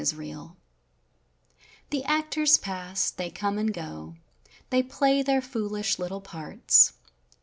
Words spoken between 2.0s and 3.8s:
actors pass, they come and